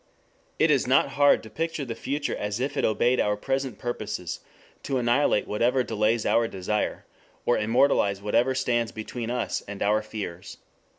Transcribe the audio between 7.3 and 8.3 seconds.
or immortalize